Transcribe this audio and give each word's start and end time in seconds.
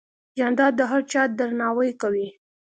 جانداد 0.37 0.73
د 0.77 0.81
هر 0.91 1.01
چا 1.11 1.21
درناوی 1.39 1.91
کوي. 2.01 2.27